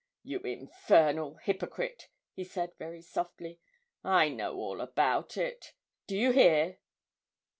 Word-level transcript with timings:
'You 0.23 0.39
infernal 0.39 1.35
hypocrite!' 1.35 2.09
he 2.33 2.43
said 2.43 2.73
very 2.79 3.03
softly. 3.03 3.59
'I 4.03 4.29
know 4.29 4.55
all 4.55 4.81
about 4.81 5.37
it. 5.37 5.73
Do 6.07 6.17
you 6.17 6.31
hear?' 6.31 6.79